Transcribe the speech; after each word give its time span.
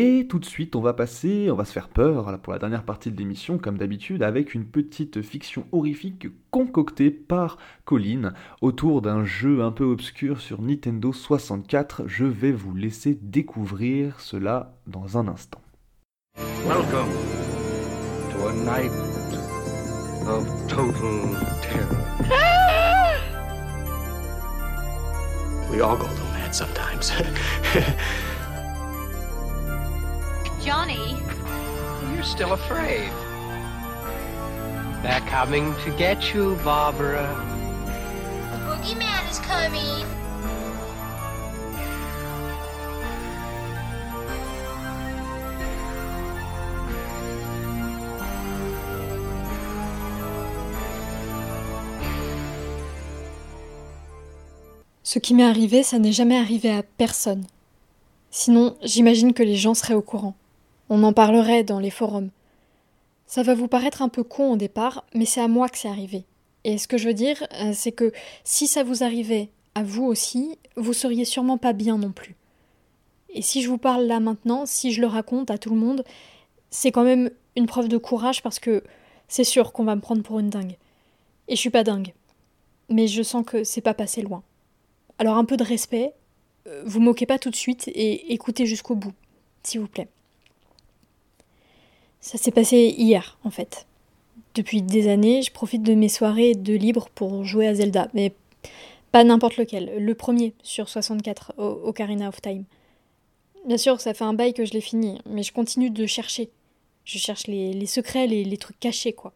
Et 0.00 0.28
tout 0.28 0.38
de 0.38 0.44
suite, 0.44 0.76
on 0.76 0.80
va 0.80 0.92
passer, 0.92 1.50
on 1.50 1.56
va 1.56 1.64
se 1.64 1.72
faire 1.72 1.88
peur 1.88 2.38
pour 2.40 2.52
la 2.52 2.60
dernière 2.60 2.84
partie 2.84 3.10
de 3.10 3.18
l'émission, 3.18 3.58
comme 3.58 3.76
d'habitude, 3.76 4.22
avec 4.22 4.54
une 4.54 4.64
petite 4.64 5.22
fiction 5.22 5.66
horrifique 5.72 6.28
concoctée 6.52 7.10
par 7.10 7.58
Colin 7.84 8.32
autour 8.60 9.02
d'un 9.02 9.24
jeu 9.24 9.60
un 9.60 9.72
peu 9.72 9.82
obscur 9.82 10.40
sur 10.40 10.62
Nintendo 10.62 11.12
64. 11.12 12.04
Je 12.06 12.24
vais 12.26 12.52
vous 12.52 12.76
laisser 12.76 13.18
découvrir 13.20 14.20
cela 14.20 14.76
dans 14.86 15.18
un 15.18 15.26
instant. 15.26 15.60
Welcome 16.64 17.10
to 18.30 18.46
a 18.46 18.52
night 18.52 18.92
of 20.28 20.46
total 20.68 21.34
terror. 21.60 21.96
We 25.72 25.82
all 25.82 25.96
go 25.96 26.06
mad 26.34 26.54
sometimes. 26.54 27.10
Johnny. 30.64 31.16
You're 32.14 32.22
still 32.22 32.52
afraid. 32.52 33.10
They're 35.02 35.20
coming 35.28 35.74
to 35.84 35.90
get 35.96 36.34
you, 36.34 36.56
Barbara. 36.64 37.26
The 38.50 38.58
boogeyman 38.66 39.30
is 39.30 39.38
coming. 39.38 40.04
Ce 55.04 55.18
qui 55.18 55.32
m'est 55.32 55.42
arrivé, 55.42 55.82
ça 55.82 55.98
n'est 55.98 56.12
jamais 56.12 56.36
arrivé 56.36 56.70
à 56.70 56.82
personne. 56.82 57.46
Sinon, 58.30 58.76
j'imagine 58.82 59.32
que 59.32 59.42
les 59.42 59.56
gens 59.56 59.72
seraient 59.72 59.94
au 59.94 60.02
courant. 60.02 60.34
On 60.90 61.02
en 61.02 61.12
parlerait 61.12 61.64
dans 61.64 61.80
les 61.80 61.90
forums. 61.90 62.30
Ça 63.26 63.42
va 63.42 63.54
vous 63.54 63.68
paraître 63.68 64.00
un 64.00 64.08
peu 64.08 64.22
con 64.22 64.52
au 64.52 64.56
départ, 64.56 65.04
mais 65.14 65.26
c'est 65.26 65.42
à 65.42 65.48
moi 65.48 65.68
que 65.68 65.76
c'est 65.76 65.88
arrivé. 65.88 66.24
Et 66.64 66.78
ce 66.78 66.88
que 66.88 66.96
je 66.96 67.06
veux 67.08 67.14
dire, 67.14 67.46
euh, 67.60 67.72
c'est 67.74 67.92
que 67.92 68.12
si 68.42 68.66
ça 68.66 68.82
vous 68.82 69.04
arrivait 69.04 69.50
à 69.74 69.82
vous 69.82 70.04
aussi, 70.04 70.58
vous 70.76 70.94
seriez 70.94 71.26
sûrement 71.26 71.58
pas 71.58 71.74
bien 71.74 71.98
non 71.98 72.10
plus. 72.10 72.36
Et 73.28 73.42
si 73.42 73.60
je 73.60 73.68
vous 73.68 73.78
parle 73.78 74.04
là 74.04 74.18
maintenant, 74.18 74.64
si 74.64 74.92
je 74.92 75.02
le 75.02 75.06
raconte 75.06 75.50
à 75.50 75.58
tout 75.58 75.70
le 75.70 75.76
monde, 75.76 76.04
c'est 76.70 76.90
quand 76.90 77.04
même 77.04 77.30
une 77.54 77.66
preuve 77.66 77.88
de 77.88 77.98
courage 77.98 78.42
parce 78.42 78.58
que 78.58 78.82
c'est 79.28 79.44
sûr 79.44 79.72
qu'on 79.72 79.84
va 79.84 79.94
me 79.94 80.00
prendre 80.00 80.22
pour 80.22 80.38
une 80.38 80.48
dingue. 80.48 80.76
Et 81.48 81.56
je 81.56 81.60
suis 81.60 81.70
pas 81.70 81.84
dingue. 81.84 82.14
Mais 82.88 83.06
je 83.06 83.22
sens 83.22 83.44
que 83.44 83.62
c'est 83.62 83.82
pas 83.82 83.94
passé 83.94 84.22
loin. 84.22 84.42
Alors 85.18 85.36
un 85.36 85.44
peu 85.44 85.58
de 85.58 85.64
respect, 85.64 86.14
euh, 86.66 86.82
vous 86.86 87.00
moquez 87.00 87.26
pas 87.26 87.38
tout 87.38 87.50
de 87.50 87.56
suite 87.56 87.88
et 87.88 88.32
écoutez 88.32 88.64
jusqu'au 88.64 88.94
bout, 88.94 89.12
s'il 89.62 89.80
vous 89.80 89.88
plaît. 89.88 90.08
Ça 92.20 92.38
s'est 92.38 92.50
passé 92.50 92.94
hier, 92.96 93.38
en 93.44 93.50
fait. 93.50 93.86
Depuis 94.54 94.82
des 94.82 95.08
années, 95.08 95.42
je 95.42 95.52
profite 95.52 95.82
de 95.82 95.94
mes 95.94 96.08
soirées 96.08 96.54
de 96.54 96.74
libre 96.74 97.08
pour 97.14 97.44
jouer 97.44 97.68
à 97.68 97.74
Zelda, 97.74 98.08
mais 98.12 98.32
pas 99.12 99.24
n'importe 99.24 99.56
lequel, 99.56 100.04
le 100.04 100.14
premier 100.14 100.54
sur 100.62 100.88
64, 100.88 101.54
au 101.58 101.88
Ocarina 101.88 102.28
of 102.28 102.40
Time. 102.42 102.64
Bien 103.66 103.78
sûr, 103.78 104.00
ça 104.00 104.14
fait 104.14 104.24
un 104.24 104.34
bail 104.34 104.54
que 104.54 104.64
je 104.64 104.72
l'ai 104.72 104.80
fini, 104.80 105.20
mais 105.26 105.42
je 105.42 105.52
continue 105.52 105.90
de 105.90 106.06
chercher. 106.06 106.50
Je 107.04 107.18
cherche 107.18 107.46
les, 107.46 107.86
secrets, 107.86 108.26
les, 108.26 108.44
les, 108.44 108.56
trucs 108.56 108.78
cachés, 108.80 109.12
quoi. 109.12 109.32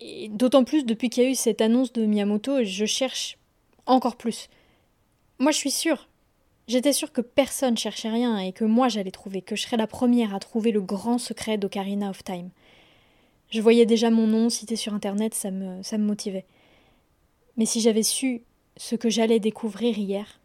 Et 0.00 0.28
d'autant 0.28 0.64
plus 0.64 0.84
depuis 0.84 1.10
qu'il 1.10 1.22
y 1.22 1.26
a 1.26 1.30
eu 1.30 1.34
cette 1.34 1.60
annonce 1.60 1.92
de 1.92 2.04
Miyamoto, 2.04 2.64
je 2.64 2.84
cherche 2.84 3.38
encore 3.86 4.16
plus. 4.16 4.48
Moi, 5.38 5.52
je 5.52 5.58
suis 5.58 5.70
sûre, 5.70 6.08
J'étais 6.68 6.92
sûre 6.92 7.12
que 7.12 7.20
personne 7.20 7.76
cherchait 7.76 8.08
rien 8.08 8.38
et 8.38 8.52
que 8.52 8.64
moi 8.64 8.88
j'allais 8.88 9.10
trouver, 9.10 9.42
que 9.42 9.56
je 9.56 9.62
serais 9.62 9.76
la 9.76 9.86
première 9.86 10.34
à 10.34 10.38
trouver 10.38 10.70
le 10.70 10.80
grand 10.80 11.18
secret 11.18 11.58
d'Ocarina 11.58 12.10
of 12.10 12.22
Time. 12.22 12.50
Je 13.50 13.60
voyais 13.60 13.84
déjà 13.84 14.10
mon 14.10 14.26
nom 14.26 14.48
cité 14.48 14.76
sur 14.76 14.94
internet, 14.94 15.34
ça 15.34 15.50
me, 15.50 15.82
ça 15.82 15.98
me 15.98 16.04
motivait. 16.04 16.46
Mais 17.56 17.66
si 17.66 17.80
j'avais 17.80 18.02
su 18.02 18.42
ce 18.76 18.94
que 18.94 19.10
j'allais 19.10 19.40
découvrir 19.40 19.98
hier, 19.98 20.40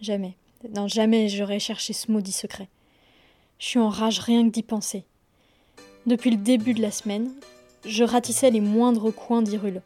jamais, 0.00 0.36
non, 0.74 0.88
jamais 0.88 1.28
j'aurais 1.28 1.58
cherché 1.58 1.92
ce 1.92 2.10
maudit 2.10 2.32
secret. 2.32 2.68
Je 3.58 3.66
suis 3.66 3.78
en 3.78 3.88
rage 3.88 4.20
rien 4.20 4.44
que 4.44 4.52
d'y 4.52 4.62
penser. 4.62 5.04
Depuis 6.06 6.30
le 6.30 6.36
début 6.36 6.72
de 6.72 6.82
la 6.82 6.90
semaine, 6.90 7.30
je 7.84 8.04
ratissais 8.04 8.50
les 8.50 8.60
moindres 8.60 9.14
coins 9.14 9.42
d'Irule. 9.42 9.82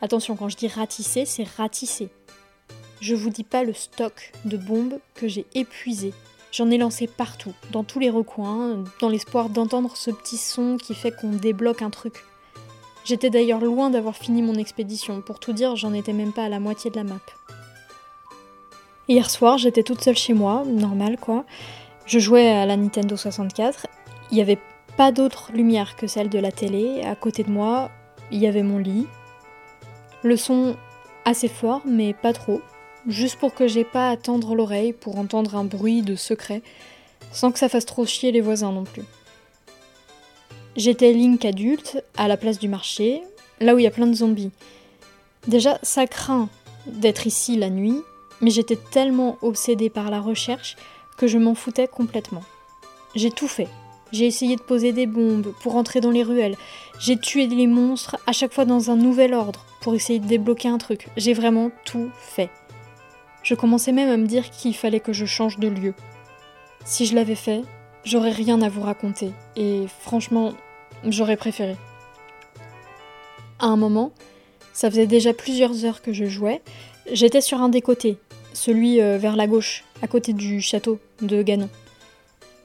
Attention, 0.00 0.36
quand 0.36 0.48
je 0.48 0.56
dis 0.56 0.68
ratisser, 0.68 1.24
c'est 1.24 1.46
ratisser. 1.46 2.08
Je 3.00 3.14
vous 3.14 3.30
dis 3.30 3.44
pas 3.44 3.62
le 3.62 3.72
stock 3.72 4.32
de 4.44 4.56
bombes 4.56 4.98
que 5.14 5.28
j'ai 5.28 5.46
épuisé. 5.54 6.12
J'en 6.50 6.70
ai 6.70 6.78
lancé 6.78 7.06
partout, 7.06 7.52
dans 7.70 7.84
tous 7.84 7.98
les 7.98 8.10
recoins, 8.10 8.82
dans 9.00 9.08
l'espoir 9.08 9.50
d'entendre 9.50 9.96
ce 9.96 10.10
petit 10.10 10.38
son 10.38 10.78
qui 10.78 10.94
fait 10.94 11.12
qu'on 11.12 11.30
débloque 11.30 11.82
un 11.82 11.90
truc. 11.90 12.24
J'étais 13.04 13.30
d'ailleurs 13.30 13.60
loin 13.60 13.90
d'avoir 13.90 14.16
fini 14.16 14.42
mon 14.42 14.54
expédition, 14.54 15.20
pour 15.20 15.38
tout 15.38 15.52
dire, 15.52 15.76
j'en 15.76 15.92
étais 15.92 16.12
même 16.12 16.32
pas 16.32 16.44
à 16.44 16.48
la 16.48 16.60
moitié 16.60 16.90
de 16.90 16.96
la 16.96 17.04
map. 17.04 17.20
Hier 19.08 19.30
soir, 19.30 19.58
j'étais 19.58 19.82
toute 19.82 20.02
seule 20.02 20.16
chez 20.16 20.34
moi, 20.34 20.64
normal 20.66 21.18
quoi. 21.18 21.44
Je 22.06 22.18
jouais 22.18 22.48
à 22.48 22.66
la 22.66 22.76
Nintendo 22.76 23.16
64. 23.16 23.86
Il 24.30 24.34
n'y 24.34 24.42
avait 24.42 24.58
pas 24.96 25.12
d'autre 25.12 25.52
lumière 25.52 25.96
que 25.96 26.06
celle 26.06 26.28
de 26.28 26.38
la 26.38 26.52
télé. 26.52 27.02
À 27.02 27.14
côté 27.14 27.44
de 27.44 27.50
moi, 27.50 27.90
il 28.30 28.38
y 28.38 28.46
avait 28.46 28.62
mon 28.62 28.78
lit. 28.78 29.06
Le 30.22 30.36
son 30.36 30.76
assez 31.24 31.48
fort, 31.48 31.82
mais 31.86 32.12
pas 32.14 32.32
trop 32.32 32.60
juste 33.08 33.36
pour 33.36 33.54
que 33.54 33.66
j'ai 33.66 33.84
pas 33.84 34.10
à 34.10 34.16
tendre 34.16 34.54
l'oreille 34.54 34.92
pour 34.92 35.18
entendre 35.18 35.56
un 35.56 35.64
bruit 35.64 36.02
de 36.02 36.14
secret, 36.14 36.62
sans 37.32 37.50
que 37.50 37.58
ça 37.58 37.68
fasse 37.68 37.86
trop 37.86 38.06
chier 38.06 38.30
les 38.30 38.40
voisins 38.40 38.72
non 38.72 38.84
plus. 38.84 39.02
J'étais 40.76 41.12
Link 41.12 41.44
adulte, 41.44 42.04
à 42.16 42.28
la 42.28 42.36
place 42.36 42.58
du 42.58 42.68
marché, 42.68 43.22
là 43.60 43.74
où 43.74 43.78
il 43.78 43.84
y 43.84 43.88
a 43.88 43.90
plein 43.90 44.06
de 44.06 44.14
zombies. 44.14 44.52
Déjà, 45.46 45.78
ça 45.82 46.06
craint 46.06 46.48
d'être 46.86 47.26
ici 47.26 47.56
la 47.56 47.70
nuit, 47.70 48.00
mais 48.40 48.50
j'étais 48.50 48.78
tellement 48.92 49.38
obsédée 49.42 49.90
par 49.90 50.10
la 50.10 50.20
recherche 50.20 50.76
que 51.16 51.26
je 51.26 51.38
m'en 51.38 51.54
foutais 51.54 51.88
complètement. 51.88 52.44
J'ai 53.14 53.30
tout 53.30 53.48
fait. 53.48 53.68
J'ai 54.12 54.26
essayé 54.26 54.56
de 54.56 54.62
poser 54.62 54.92
des 54.92 55.06
bombes 55.06 55.52
pour 55.60 55.76
entrer 55.76 56.00
dans 56.00 56.10
les 56.10 56.22
ruelles. 56.22 56.56
J'ai 57.00 57.18
tué 57.18 57.46
les 57.46 57.66
monstres 57.66 58.16
à 58.26 58.32
chaque 58.32 58.54
fois 58.54 58.64
dans 58.64 58.90
un 58.90 58.96
nouvel 58.96 59.34
ordre 59.34 59.64
pour 59.80 59.94
essayer 59.94 60.18
de 60.18 60.26
débloquer 60.26 60.68
un 60.68 60.78
truc. 60.78 61.08
J'ai 61.16 61.34
vraiment 61.34 61.70
tout 61.84 62.10
fait. 62.20 62.50
Je 63.48 63.54
commençais 63.54 63.92
même 63.92 64.10
à 64.10 64.18
me 64.18 64.26
dire 64.26 64.50
qu'il 64.50 64.76
fallait 64.76 65.00
que 65.00 65.14
je 65.14 65.24
change 65.24 65.58
de 65.58 65.68
lieu. 65.68 65.94
Si 66.84 67.06
je 67.06 67.14
l'avais 67.14 67.34
fait, 67.34 67.62
j'aurais 68.04 68.30
rien 68.30 68.60
à 68.60 68.68
vous 68.68 68.82
raconter, 68.82 69.30
et 69.56 69.86
franchement, 70.02 70.52
j'aurais 71.06 71.38
préféré. 71.38 71.74
À 73.58 73.68
un 73.68 73.76
moment, 73.76 74.12
ça 74.74 74.90
faisait 74.90 75.06
déjà 75.06 75.32
plusieurs 75.32 75.86
heures 75.86 76.02
que 76.02 76.12
je 76.12 76.26
jouais, 76.26 76.60
j'étais 77.10 77.40
sur 77.40 77.62
un 77.62 77.70
des 77.70 77.80
côtés, 77.80 78.18
celui 78.52 79.00
euh, 79.00 79.16
vers 79.16 79.34
la 79.34 79.46
gauche, 79.46 79.82
à 80.02 80.08
côté 80.08 80.34
du 80.34 80.60
château 80.60 81.00
de 81.22 81.42
Ganon. 81.42 81.70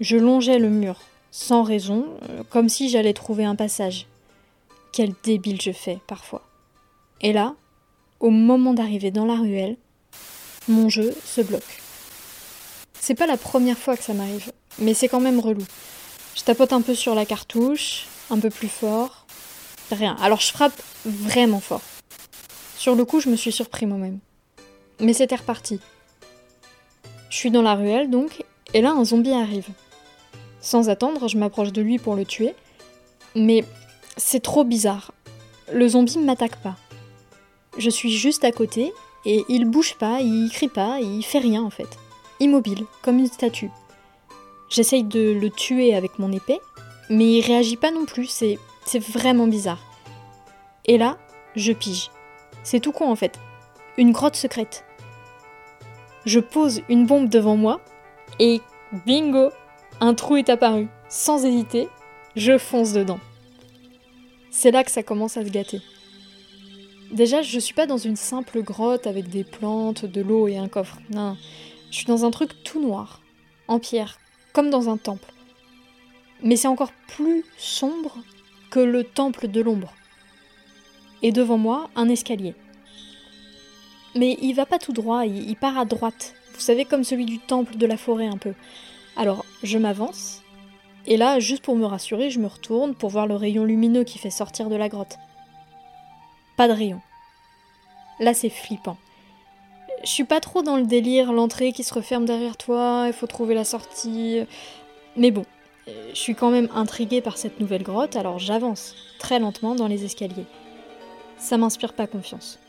Je 0.02 0.18
longeais 0.18 0.60
le 0.60 0.70
mur, 0.70 1.00
sans 1.32 1.64
raison, 1.64 2.08
euh, 2.30 2.44
comme 2.50 2.68
si 2.68 2.90
j'allais 2.90 3.14
trouver 3.14 3.46
un 3.46 3.56
passage. 3.56 4.06
Quel 4.92 5.14
débile 5.24 5.62
je 5.62 5.72
fais 5.72 6.00
parfois. 6.08 6.42
Et 7.22 7.32
là, 7.32 7.56
au 8.20 8.32
moment 8.32 8.74
d'arriver 8.74 9.12
dans 9.12 9.26
la 9.26 9.36
ruelle, 9.36 9.78
mon 10.68 10.90
jeu 10.90 11.14
se 11.26 11.42
bloque. 11.42 11.82
C'est 13.00 13.16
pas 13.16 13.28
la 13.28 13.38
première 13.38 13.78
fois 13.78 13.98
que 13.98 14.04
ça 14.04 14.14
m'arrive, 14.14 14.52
mais 14.80 14.94
c'est 14.94 15.08
quand 15.08 15.20
même 15.20 15.40
relou. 15.40 15.66
Je 16.36 16.44
tapote 16.44 16.74
un 16.74 16.82
peu 16.82 16.96
sur 16.96 17.16
la 17.16 17.26
cartouche, 17.26 18.08
un 18.30 18.40
peu 18.40 18.50
plus 18.50 18.70
fort. 18.70 19.26
Rien. 19.92 20.16
Alors 20.22 20.40
je 20.40 20.52
frappe 20.52 20.82
vraiment 21.06 21.60
fort. 21.60 21.82
Sur 22.78 22.96
le 22.96 23.06
coup, 23.06 23.20
je 23.20 23.30
me 23.30 23.36
suis 23.36 23.52
surpris 23.52 23.86
moi-même. 23.86 24.20
Mais 25.00 25.14
c'était 25.14 25.36
reparti. 25.36 25.80
Je 27.30 27.38
suis 27.38 27.52
dans 27.52 27.62
la 27.62 27.76
ruelle 27.76 28.10
donc, 28.10 28.44
et 28.74 28.82
là 28.82 28.92
un 28.92 29.04
zombie 29.04 29.34
arrive. 29.34 29.68
Sans 30.62 30.90
attendre, 30.90 31.28
je 31.28 31.38
m'approche 31.38 31.74
de 31.74 31.82
lui 31.82 32.00
pour 32.00 32.16
le 32.16 32.26
tuer. 32.26 32.56
Mais 33.36 33.66
c'est 34.18 34.42
trop 34.42 34.64
bizarre. 34.64 35.12
Le 35.72 35.88
zombie 35.88 36.18
ne 36.18 36.26
m'attaque 36.26 36.58
pas. 36.58 36.78
Je 37.78 37.90
suis 37.90 38.12
juste 38.12 38.44
à 38.44 38.52
côté 38.52 38.94
et 39.26 39.46
il 39.48 39.66
bouge 39.66 39.96
pas, 39.96 40.20
il 40.22 40.50
crie 40.52 40.68
pas, 40.68 41.00
il 41.00 41.24
fait 41.24 41.40
rien 41.40 41.64
en 41.64 41.70
fait. 41.70 41.98
Immobile, 42.40 42.86
comme 43.02 43.20
une 43.20 43.28
statue. 43.28 43.72
J'essaye 44.70 45.04
de 45.04 45.32
le 45.32 45.50
tuer 45.50 45.94
avec 45.94 46.20
mon 46.20 46.32
épée, 46.32 46.60
mais 47.10 47.34
il 47.34 47.42
réagit 47.42 47.78
pas 47.78 47.92
non 47.92 48.06
plus, 48.06 48.28
c'est, 48.28 48.58
vraiment 49.00 49.48
bizarre. 49.48 49.80
Et 50.86 50.98
là, 50.98 51.18
je 51.56 51.72
pige. 51.72 52.10
C'est 52.64 52.80
tout 52.80 52.92
con 52.92 53.10
en 53.10 53.16
fait. 53.16 53.40
Une 53.98 54.12
grotte 54.12 54.36
secrète. 54.36 54.84
Je 56.26 56.40
pose 56.40 56.82
une 56.90 57.06
bombe 57.06 57.30
devant 57.30 57.56
moi, 57.56 57.82
et 58.40 58.62
bingo 59.06 59.52
Un 60.00 60.14
trou 60.16 60.38
est 60.38 60.50
apparu. 60.50 60.88
Sans 61.08 61.46
hésiter, 61.46 61.88
je 62.36 62.58
fonce 62.58 62.94
dedans. 62.94 63.20
C'est 64.50 64.72
là 64.72 64.84
que 64.84 64.92
ça 64.92 65.04
commence 65.04 65.38
à 65.38 65.46
se 65.46 65.50
gâter. 65.50 65.82
Déjà, 67.14 67.44
je 67.44 67.60
suis 67.60 67.76
pas 67.76 67.86
dans 67.86 68.00
une 68.00 68.16
simple 68.16 68.64
grotte 68.64 69.06
avec 69.06 69.30
des 69.30 69.44
plantes, 69.44 70.04
de 70.04 70.22
l'eau 70.22 70.48
et 70.48 70.58
un 70.58 70.68
coffre. 70.68 70.98
Non, 71.12 71.38
je 71.92 71.98
suis 71.98 72.08
dans 72.08 72.26
un 72.26 72.32
truc 72.32 72.64
tout 72.64 72.82
noir, 72.82 73.22
en 73.68 73.78
pierre, 73.78 74.18
comme 74.52 74.72
dans 74.72 74.90
un 74.90 74.98
temple. 74.98 75.32
Mais 76.42 76.56
c'est 76.56 76.68
encore 76.68 76.92
plus 77.08 77.46
sombre 77.56 78.18
que 78.72 78.80
le 78.80 79.04
temple 79.04 79.48
de 79.48 79.62
l'ombre. 79.62 79.94
Et 81.22 81.32
devant 81.32 81.60
moi, 81.60 81.92
un 81.96 82.10
escalier. 82.10 82.56
Mais 84.16 84.36
il 84.42 84.54
va 84.54 84.66
pas 84.66 84.80
tout 84.80 84.92
droit, 84.92 85.28
il, 85.28 85.56
part 85.56 85.78
à 85.78 85.86
droite. 85.86 86.34
Vous 86.56 86.62
savez, 86.62 86.84
comme 86.84 87.04
celui 87.04 87.26
du 87.26 87.38
temple 87.38 87.78
de 87.78 87.86
la 87.86 87.98
forêt 87.98 88.28
un 88.28 88.38
peu. 88.38 88.54
Alors, 89.18 89.46
je 89.62 89.78
m'avance, 89.78 90.42
et 91.06 91.18
là, 91.18 91.40
juste 91.40 91.64
pour 91.64 91.76
me 91.76 91.86
rassurer, 91.86 92.32
je 92.32 92.40
me 92.40 92.48
retourne 92.48 92.96
pour 92.96 93.12
voir 93.12 93.28
le 93.28 93.36
rayon 93.36 93.66
lumineux 93.66 94.04
qui 94.04 94.18
fait 94.18 94.32
sortir 94.32 94.70
de 94.70 94.76
la 94.76 94.90
grotte. 94.90 95.20
Pas 96.56 96.68
de 96.68 96.74
rayon. 96.74 97.02
Là, 98.20 98.34
c'est 98.34 98.50
flippant. 98.50 98.98
Je 100.04 100.10
suis 100.10 100.26
pas 100.26 100.40
trop 100.40 100.62
dans 100.62 100.78
le 100.78 100.86
délire, 100.86 101.32
l'entrée 101.32 101.72
qui 101.72 101.84
se 101.84 101.94
referme 101.94 102.26
derrière 102.26 102.58
toi, 102.58 103.06
il 103.08 103.14
faut 103.14 103.28
trouver 103.28 103.56
la 103.56 103.64
sortie. 103.64 104.42
Mais 105.16 105.32
bon, 105.32 105.46
je 105.88 106.20
suis 106.20 106.36
quand 106.36 106.52
même 106.52 106.70
intriguée 106.76 107.22
par 107.22 107.38
cette 107.38 107.60
nouvelle 107.60 107.84
grotte, 107.84 108.16
alors 108.16 108.38
j'avance 108.38 108.96
très 109.20 109.40
lentement 109.40 109.76
dans 109.76 109.88
les 109.88 110.04
escaliers. 110.04 110.46
Ça 111.38 111.58
m'inspire 111.58 111.94
pas 111.94 112.08
confiance. 112.08 112.60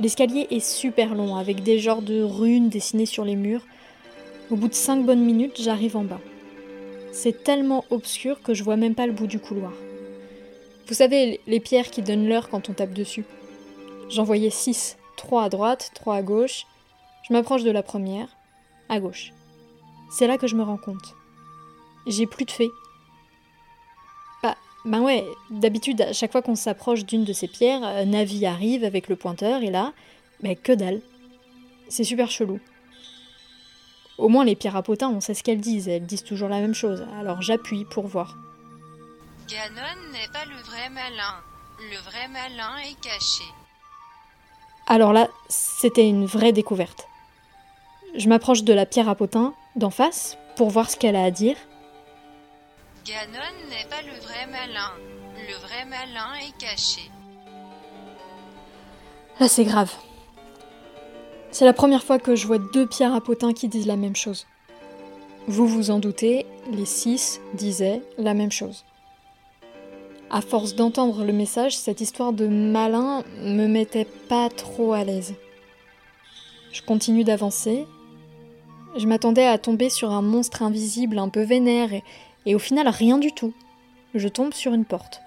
L'escalier 0.00 0.46
est 0.50 0.60
super 0.60 1.14
long, 1.14 1.36
avec 1.36 1.62
des 1.62 1.78
genres 1.78 2.02
de 2.02 2.22
runes 2.22 2.68
dessinées 2.68 3.06
sur 3.06 3.24
les 3.24 3.36
murs. 3.36 3.64
Au 4.50 4.56
bout 4.56 4.68
de 4.68 4.74
cinq 4.74 5.04
bonnes 5.04 5.24
minutes, 5.24 5.60
j'arrive 5.60 5.96
en 5.96 6.04
bas. 6.04 6.20
C'est 7.12 7.44
tellement 7.44 7.84
obscur 7.90 8.42
que 8.42 8.52
je 8.52 8.62
vois 8.62 8.76
même 8.76 8.94
pas 8.94 9.06
le 9.06 9.12
bout 9.12 9.26
du 9.26 9.38
couloir. 9.38 9.72
Vous 10.86 10.94
savez, 10.94 11.40
les 11.48 11.58
pierres 11.58 11.90
qui 11.90 12.00
donnent 12.00 12.28
l'heure 12.28 12.48
quand 12.48 12.68
on 12.68 12.72
tape 12.72 12.92
dessus. 12.92 13.24
J'en 14.08 14.22
voyais 14.22 14.50
six, 14.50 14.96
trois 15.16 15.42
à 15.42 15.48
droite, 15.48 15.90
trois 15.94 16.14
à 16.14 16.22
gauche. 16.22 16.66
Je 17.28 17.32
m'approche 17.32 17.64
de 17.64 17.72
la 17.72 17.82
première, 17.82 18.28
à 18.88 19.00
gauche. 19.00 19.32
C'est 20.10 20.28
là 20.28 20.38
que 20.38 20.46
je 20.46 20.54
me 20.54 20.62
rends 20.62 20.76
compte. 20.76 21.16
J'ai 22.06 22.26
plus 22.26 22.44
de 22.44 22.52
fées. 22.52 22.70
Bah, 24.44 24.54
ben 24.84 25.00
ouais, 25.00 25.24
d'habitude, 25.50 26.00
à 26.02 26.12
chaque 26.12 26.30
fois 26.30 26.42
qu'on 26.42 26.54
s'approche 26.54 27.04
d'une 27.04 27.24
de 27.24 27.32
ces 27.32 27.48
pierres, 27.48 27.82
euh, 27.84 28.04
Navi 28.04 28.46
arrive 28.46 28.84
avec 28.84 29.08
le 29.08 29.16
pointeur, 29.16 29.62
et 29.62 29.70
là, 29.70 29.92
mais 30.40 30.54
que 30.54 30.72
dalle. 30.72 31.00
C'est 31.88 32.04
super 32.04 32.30
chelou. 32.30 32.60
Au 34.18 34.28
moins, 34.28 34.44
les 34.44 34.54
pierres 34.54 34.76
à 34.76 34.82
potins, 34.82 35.10
on 35.10 35.20
sait 35.20 35.34
ce 35.34 35.42
qu'elles 35.42 35.60
disent, 35.60 35.88
elles 35.88 36.06
disent 36.06 36.22
toujours 36.22 36.48
la 36.48 36.60
même 36.60 36.74
chose, 36.74 37.04
alors 37.18 37.42
j'appuie 37.42 37.84
pour 37.84 38.06
voir. 38.06 38.36
Ganon 39.48 40.10
n'est 40.12 40.28
pas 40.32 40.44
le 40.44 40.56
vrai 40.56 40.88
malin. 40.90 41.36
Le 41.78 41.98
vrai 41.98 42.26
malin 42.26 42.78
est 42.78 43.00
caché. 43.00 43.44
Alors 44.88 45.12
là, 45.12 45.28
c'était 45.48 46.08
une 46.08 46.26
vraie 46.26 46.52
découverte. 46.52 47.06
Je 48.16 48.28
m'approche 48.28 48.64
de 48.64 48.72
la 48.72 48.86
pierre 48.86 49.08
à 49.08 49.14
potins, 49.14 49.54
d'en 49.76 49.90
face, 49.90 50.36
pour 50.56 50.70
voir 50.70 50.90
ce 50.90 50.96
qu'elle 50.96 51.14
a 51.14 51.22
à 51.22 51.30
dire. 51.30 51.56
Ganon 53.04 53.68
n'est 53.70 53.88
pas 53.88 54.02
le 54.02 54.18
vrai 54.18 54.46
malin. 54.46 54.90
Le 55.36 55.54
vrai 55.54 55.84
malin 55.84 56.34
est 56.40 56.56
caché. 56.58 57.08
Là, 59.38 59.46
c'est 59.48 59.64
grave. 59.64 59.92
C'est 61.52 61.66
la 61.66 61.72
première 61.72 62.02
fois 62.02 62.18
que 62.18 62.34
je 62.34 62.48
vois 62.48 62.58
deux 62.58 62.86
pierres 62.86 63.14
à 63.14 63.20
potins 63.20 63.52
qui 63.52 63.68
disent 63.68 63.86
la 63.86 63.96
même 63.96 64.16
chose. 64.16 64.46
Vous 65.46 65.68
vous 65.68 65.90
en 65.92 66.00
doutez, 66.00 66.46
les 66.72 66.86
six 66.86 67.40
disaient 67.54 68.02
la 68.18 68.34
même 68.34 68.50
chose. 68.50 68.84
À 70.28 70.40
force 70.40 70.74
d'entendre 70.74 71.24
le 71.24 71.32
message, 71.32 71.76
cette 71.76 72.00
histoire 72.00 72.32
de 72.32 72.48
malin 72.48 73.22
me 73.42 73.66
mettait 73.66 74.08
pas 74.28 74.48
trop 74.48 74.92
à 74.92 75.04
l'aise. 75.04 75.34
Je 76.72 76.82
continue 76.82 77.22
d'avancer. 77.22 77.86
Je 78.96 79.06
m'attendais 79.06 79.46
à 79.46 79.56
tomber 79.56 79.88
sur 79.88 80.10
un 80.10 80.22
monstre 80.22 80.62
invisible 80.62 81.18
un 81.18 81.28
peu 81.28 81.42
vénère 81.42 81.90
et, 82.44 82.54
au 82.54 82.58
final 82.58 82.88
rien 82.88 83.18
du 83.18 83.30
tout. 83.32 83.54
Je 84.14 84.26
tombe 84.26 84.52
sur 84.52 84.74
une 84.74 84.84
porte. 84.84 85.20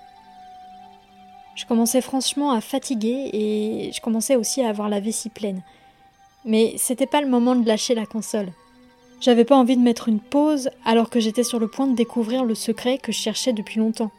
Je 1.56 1.66
commençais 1.66 2.02
franchement 2.02 2.52
à 2.52 2.60
fatiguer 2.60 3.30
et 3.32 3.92
je 3.94 4.02
commençais 4.02 4.36
aussi 4.36 4.62
à 4.62 4.70
avoir 4.70 4.90
la 4.90 5.00
vessie 5.00 5.30
pleine. 5.30 5.62
Mais 6.44 6.74
c'était 6.78 7.06
pas 7.06 7.22
le 7.22 7.30
moment 7.30 7.56
de 7.56 7.68
lâcher 7.68 7.96
la 7.96 8.06
console. 8.06 8.52
J'avais 9.22 9.46
pas 9.46 9.56
envie 9.56 9.78
de 9.78 9.82
mettre 9.82 10.10
une 10.10 10.20
pause 10.20 10.70
alors 10.86 11.10
que 11.10 11.20
j'étais 11.20 11.44
sur 11.44 11.60
le 11.60 11.68
point 11.70 11.88
de 11.88 11.96
découvrir 11.96 12.44
le 12.44 12.56
secret 12.56 12.98
que 12.98 13.12
je 13.12 13.18
cherchais 13.18 13.54
depuis 13.54 13.80
longtemps. 13.80 14.12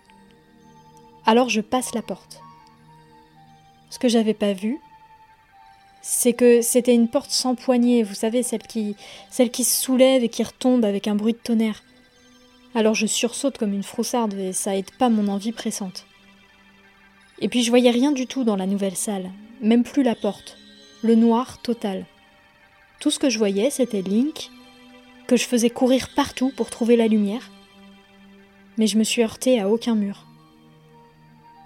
Alors 1.27 1.49
je 1.49 1.61
passe 1.61 1.95
la 1.95 2.03
porte. 2.03 2.41
Ce 3.91 3.99
que 3.99 4.09
j'avais 4.09 4.35
pas 4.35 4.53
vu, 4.53 4.79
c'est 6.03 6.33
que 6.33 6.63
c'était 6.63 6.95
une 6.95 7.09
porte 7.09 7.31
sans 7.31 7.55
poignée, 7.55 8.03
vous 8.03 8.15
savez, 8.15 8.43
celle 8.43 8.63
qui, 8.63 8.97
celle 9.31 9.51
qui 9.51 9.65
se 9.65 9.83
soulève 9.83 10.25
et 10.25 10.29
qui 10.29 10.43
retombe 10.43 10.85
avec 10.85 11.09
un 11.09 11.15
bruit 11.15 11.35
de 11.35 11.39
tonnerre. 11.39 11.83
Alors 12.75 12.95
je 12.95 13.07
sursaute 13.07 13.59
comme 13.59 13.75
une 13.75 13.83
froussarde 13.83 14.35
et 14.35 14.53
ça 14.53 14.77
aide 14.77 14.91
pas 14.93 15.09
mon 15.09 15.29
envie 15.29 15.53
pressante. 15.53 16.07
Et 17.41 17.49
puis 17.49 17.63
je 17.63 17.71
voyais 17.71 17.91
rien 17.91 18.13
du 18.13 18.27
tout 18.27 18.45
dans 18.45 18.57
la 18.57 18.67
nouvelle 18.67 18.97
salle, 18.97 19.31
même 19.61 19.83
plus 19.83 20.03
la 20.03 20.15
porte. 20.15 20.57
Le 21.03 21.15
noir 21.15 21.61
total. 21.63 22.07
Tout 23.01 23.11
ce 23.11 23.19
que 23.19 23.31
je 23.31 23.39
voyais, 23.39 23.71
c'était 23.71 24.03
Link, 24.03 24.51
que 25.27 25.37
je 25.37 25.47
faisais 25.47 25.71
courir 25.71 26.11
partout 26.15 26.53
pour 26.55 26.69
trouver 26.71 26.97
la 26.97 27.09
lumière. 27.09 27.51
Mais 28.77 28.87
je 28.87 28.99
me 28.99 29.05
suis 29.05 29.23
heurtée 29.23 29.59
à 29.59 29.69
aucun 29.69 29.95
mur. 29.95 30.27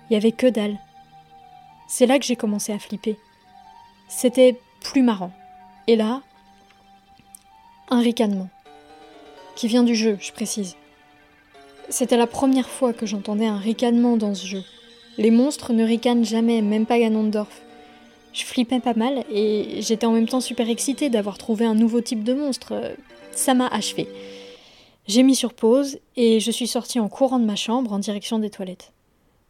Il 0.09 0.15
y 0.15 0.17
avait 0.17 0.33
que 0.33 0.47
dalle. 0.47 0.79
C'est 1.89 2.07
là 2.07 2.19
que 2.19 2.25
j'ai 2.25 2.37
commencé 2.37 2.73
à 2.73 2.79
flipper. 2.79 3.19
C'était 4.09 4.59
plus 4.81 5.03
marrant. 5.03 5.33
Et 5.87 5.97
là, 5.97 6.23
un 7.89 8.01
ricanement. 8.01 8.49
Qui 9.57 9.69
vient 9.69 9.83
du 9.83 9.95
jeu, 9.95 10.17
je 10.21 10.33
précise. 10.33 10.77
C'était 11.89 12.17
la 12.17 12.27
première 12.27 12.69
fois 12.69 12.93
que 12.93 13.07
j'entendais 13.07 13.47
un 13.47 13.59
ricanement 13.59 14.17
dans 14.17 14.35
ce 14.35 14.47
jeu. 14.47 14.63
Les 15.19 15.31
monstres 15.31 15.73
ne 15.73 15.85
ricanent 15.85 16.25
jamais, 16.25 16.63
même 16.63 16.87
pas 16.87 16.99
Ganondorf. 16.99 17.61
Je 18.33 18.45
flippais 18.45 18.81
pas 18.81 18.95
mal 18.95 19.25
et 19.31 19.81
j'étais 19.81 20.07
en 20.07 20.13
même 20.13 20.29
temps 20.29 20.41
super 20.41 20.69
excitée 20.69 21.09
d'avoir 21.09 21.39
trouvé 21.39 21.67
un 21.67 21.75
nouveau 21.75 22.01
type 22.01 22.25
de 22.25 22.35
monstre. 22.35 22.97
Ça 23.31 23.55
m'a 23.55 23.69
achevé. 23.69 24.09
J'ai 25.07 25.23
mis 25.23 25.37
sur 25.37 25.53
pause 25.53 25.99
et 26.17 26.41
je 26.41 26.51
suis 26.51 26.67
sortie 26.67 26.99
en 26.99 27.09
courant 27.09 27.39
de 27.39 27.45
ma 27.45 27.57
chambre 27.57 27.93
en 27.93 27.99
direction 27.99 28.39
des 28.39 28.51
toilettes. 28.51 28.94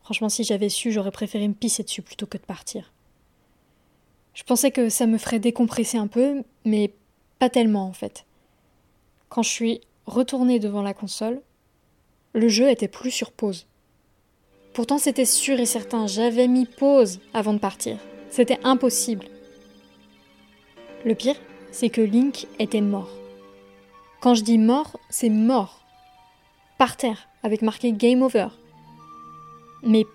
Franchement, 0.04 0.28
si 0.28 0.44
j'avais 0.44 0.68
su, 0.68 0.92
j'aurais 0.92 1.10
préféré 1.10 1.48
me 1.48 1.54
pisser 1.54 1.82
dessus 1.82 2.02
plutôt 2.02 2.26
que 2.26 2.36
de 2.36 2.42
partir. 2.42 2.92
Je 4.34 4.42
pensais 4.42 4.70
que 4.70 4.90
ça 4.90 5.06
me 5.06 5.16
ferait 5.16 5.38
décompresser 5.38 5.96
un 5.96 6.08
peu, 6.08 6.42
mais 6.66 6.92
pas 7.38 7.48
tellement 7.48 7.86
en 7.86 7.94
fait. 7.94 8.26
Quand 9.30 9.42
je 9.42 9.48
suis 9.48 9.80
retournée 10.04 10.58
devant 10.58 10.82
la 10.82 10.92
console, 10.92 11.40
le 12.34 12.48
jeu 12.48 12.68
était 12.68 12.88
plus 12.88 13.10
sur 13.10 13.32
pause. 13.32 13.66
Pourtant, 14.74 14.98
c'était 14.98 15.24
sûr 15.24 15.58
et 15.58 15.66
certain, 15.66 16.06
j'avais 16.06 16.48
mis 16.48 16.66
pause 16.66 17.20
avant 17.32 17.54
de 17.54 17.58
partir. 17.58 17.96
C'était 18.28 18.58
impossible. 18.62 19.26
Le 21.06 21.14
pire, 21.14 21.36
c'est 21.70 21.88
que 21.88 22.02
Link 22.02 22.46
était 22.58 22.82
mort. 22.82 23.10
Quand 24.20 24.34
je 24.34 24.42
dis 24.42 24.58
mort, 24.58 24.98
c'est 25.08 25.30
mort. 25.30 25.80
Par 26.76 26.98
terre, 26.98 27.28
avec 27.42 27.62
marqué 27.62 27.92
Game 27.92 28.22
Over 28.22 28.48
mais 29.84 30.06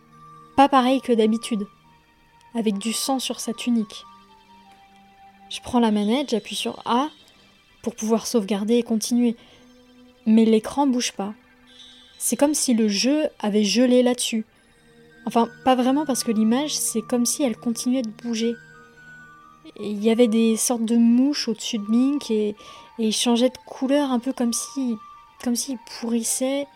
pas 0.56 0.70
pareil 0.70 1.02
que 1.02 1.14
d'habitude, 1.14 1.68
avec 2.56 2.78
du 2.78 2.94
sang 2.94 3.20
sur 3.20 3.40
sa 3.40 3.54
tunique. 3.54 4.04
Je 5.50 5.62
prends 5.62 5.80
la 5.80 5.92
manette, 5.92 6.30
j'appuie 6.30 6.56
sur 6.56 6.82
A 6.86 7.10
pour 7.82 7.96
pouvoir 7.96 8.28
sauvegarder 8.28 8.76
et 8.76 8.84
continuer. 8.84 9.36
Mais 10.26 10.46
l'écran 10.46 10.86
bouge 10.86 11.14
pas. 11.14 11.34
C'est 12.18 12.36
comme 12.36 12.54
si 12.54 12.74
le 12.74 12.88
jeu 12.88 13.24
avait 13.40 13.64
gelé 13.64 14.04
là-dessus. 14.04 14.46
Enfin, 15.26 15.48
pas 15.64 15.76
vraiment 15.76 16.06
parce 16.06 16.24
que 16.24 16.32
l'image, 16.32 16.76
c'est 16.76 17.02
comme 17.02 17.26
si 17.26 17.44
elle 17.44 17.58
continuait 17.58 18.02
de 18.02 18.10
bouger. 18.10 18.54
Il 19.80 20.04
y 20.04 20.10
avait 20.10 20.28
des 20.28 20.58
sortes 20.58 20.86
de 20.86 20.98
mouches 20.98 21.48
au-dessus 21.48 21.78
de 21.78 21.92
Link 21.92 22.30
et, 22.30 22.50
et 22.50 22.56
il 22.98 23.14
changeait 23.14 23.50
de 23.50 23.58
couleur 23.66 24.12
un 24.12 24.20
peu 24.20 24.34
comme 24.34 24.54
si 24.54 24.96
comme 25.44 25.56
s'il 25.56 25.78
pourrissait. 26.00 26.68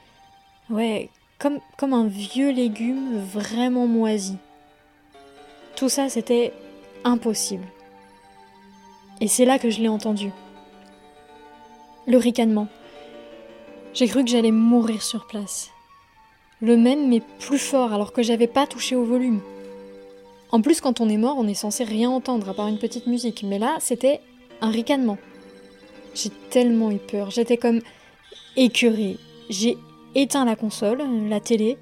Ouais, 0.70 1.10
comme, 1.40 1.60
un 1.94 2.08
vieux 2.08 2.52
légume 2.52 3.20
vraiment 3.20 3.88
moisi. 3.88 4.38
Tout 5.76 5.90
ça, 5.90 6.10
c'était 6.10 6.54
impossible. 7.04 7.66
Et 9.20 9.28
c'est 9.28 9.46
là 9.46 9.60
que 9.60 9.70
je 9.70 9.82
l'ai 9.82 9.88
entendu. 9.88 10.32
Le 12.08 12.18
ricanement. 12.18 12.68
J'ai 13.94 14.08
cru 14.08 14.24
que 14.24 14.30
j'allais 14.30 14.52
mourir 14.52 15.02
sur 15.02 15.28
place. 15.28 15.70
Le 16.62 16.78
même, 16.78 17.10
mais 17.10 17.22
plus 17.40 17.60
fort, 17.60 17.94
alors 17.94 18.14
que 18.14 18.24
j'avais 18.24 18.48
pas 18.48 18.66
touché 18.66 18.96
au 18.96 19.04
volume. 19.04 19.42
En 20.52 20.62
plus, 20.62 20.82
quand 20.82 21.02
on 21.02 21.10
est 21.10 21.18
mort, 21.18 21.38
on 21.38 21.48
est 21.48 21.54
censé 21.54 21.84
rien 21.84 22.10
entendre 22.10 22.50
à 22.50 22.54
part 22.54 22.68
une 22.68 22.78
petite 22.78 23.08
musique. 23.08 23.44
Mais 23.44 23.60
là, 23.60 23.76
c'était 23.80 24.22
un 24.62 24.70
ricanement. 24.70 25.18
J'ai 26.16 26.30
tellement 26.50 26.92
eu 26.92 27.00
peur. 27.00 27.32
J'étais 27.32 27.58
comme 27.58 27.82
écœurée. 28.56 29.18
J'ai 29.50 29.78
éteint 30.16 30.46
la 30.46 30.56
console, 30.56 31.04
la 31.28 31.40
télé. 31.40 31.78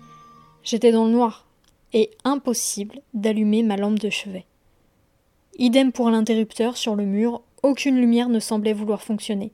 J'étais 0.63 0.91
dans 0.91 1.05
le 1.05 1.11
noir 1.11 1.45
et 1.93 2.11
impossible 2.23 3.01
d'allumer 3.13 3.63
ma 3.63 3.77
lampe 3.77 3.99
de 3.99 4.09
chevet. 4.09 4.45
Idem 5.57 5.91
pour 5.91 6.09
l'interrupteur 6.09 6.77
sur 6.77 6.95
le 6.95 7.05
mur, 7.05 7.41
aucune 7.63 7.99
lumière 7.99 8.29
ne 8.29 8.39
semblait 8.39 8.73
vouloir 8.73 9.01
fonctionner. 9.01 9.51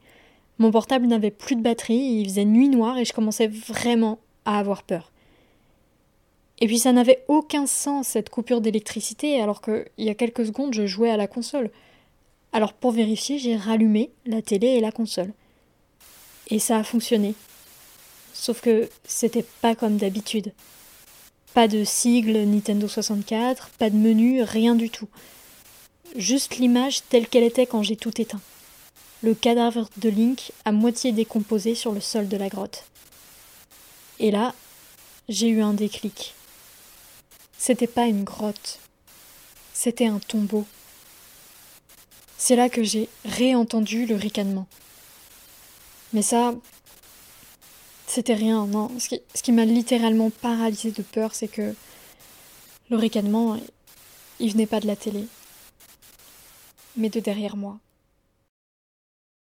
Mon 0.60 0.72
portable 0.72 1.08
n'avait 1.08 1.32
plus 1.32 1.56
de 1.56 1.62
batterie, 1.62 1.98
il 1.98 2.26
faisait 2.26 2.46
nuit 2.46 2.70
noire 2.70 2.98
et 2.98 3.06
je 3.06 3.14
commençais 3.14 3.48
vraiment 3.48 4.20
à 4.46 4.60
avoir 4.60 4.84
peur. 4.84 5.12
Et 6.60 6.68
puis 6.68 6.80
ça 6.80 6.92
n'avait 6.92 7.24
aucun 7.28 7.68
sens 7.68 8.08
cette 8.08 8.30
coupure 8.30 8.62
d'électricité 8.62 9.40
alors 9.42 9.62
qu'il 9.62 9.86
y 10.00 10.10
a 10.10 10.16
quelques 10.16 10.46
secondes 10.46 10.74
je 10.74 10.88
jouais 10.88 11.12
à 11.12 11.18
la 11.18 11.28
console. 11.28 11.70
Alors 12.54 12.74
pour 12.74 12.92
vérifier, 12.92 13.38
j'ai 13.38 13.56
rallumé 13.56 14.12
la 14.26 14.42
télé 14.42 14.68
et 14.68 14.82
la 14.82 14.92
console. 14.92 15.34
Et 16.50 16.60
ça 16.60 16.78
a 16.78 16.84
fonctionné. 16.84 17.36
Sauf 18.40 18.62
que 18.62 18.88
c'était 19.04 19.46
pas 19.62 19.76
comme 19.76 19.98
d'habitude. 19.98 20.54
Pas 21.56 21.68
de 21.68 21.84
sigle 21.84 22.38
Nintendo 22.46 22.88
64, 22.88 23.70
pas 23.80 23.90
de 23.90 23.96
menu, 23.96 24.44
rien 24.44 24.76
du 24.76 24.92
tout. 24.92 25.08
Juste 26.16 26.58
l'image 26.58 27.02
telle 27.10 27.28
qu'elle 27.28 27.44
était 27.44 27.66
quand 27.66 27.82
j'ai 27.82 27.96
tout 27.96 28.22
éteint. 28.22 28.40
Le 29.24 29.34
cadavre 29.34 29.90
de 29.98 30.10
Link 30.10 30.52
à 30.66 30.72
moitié 30.72 31.12
décomposé 31.12 31.74
sur 31.74 31.92
le 31.92 32.00
sol 32.00 32.28
de 32.28 32.38
la 32.38 32.48
grotte. 32.48 32.86
Et 34.20 34.30
là, 34.30 34.54
j'ai 35.28 35.48
eu 35.48 35.62
un 35.62 35.74
déclic. 35.74 36.36
C'était 37.58 37.88
pas 37.88 38.06
une 38.06 38.24
grotte, 38.24 38.80
c'était 39.74 40.06
un 40.06 40.20
tombeau. 40.20 40.66
C'est 42.38 42.56
là 42.56 42.70
que 42.70 42.84
j'ai 42.84 43.10
réentendu 43.26 44.06
le 44.06 44.16
ricanement. 44.16 44.68
Mais 46.14 46.22
ça, 46.22 46.54
c'était 48.08 48.34
rien, 48.34 48.66
non. 48.66 48.90
Ce 49.00 49.42
qui, 49.42 49.52
m'a 49.52 49.66
littéralement 49.66 50.30
paralysé 50.30 50.92
de 50.92 51.04
peur, 51.04 51.36
c'est 51.36 51.48
que 51.48 51.76
le 52.90 52.98
ricanement, 52.98 53.60
il 54.40 54.52
venait 54.52 54.66
pas 54.66 54.80
de 54.80 54.88
la 54.88 54.96
télé, 54.96 55.26
mais 56.96 57.10
de 57.10 57.20
derrière 57.20 57.58
moi. 57.58 57.78